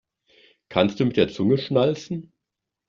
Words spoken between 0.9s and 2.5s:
du mit der Zunge schnalzen?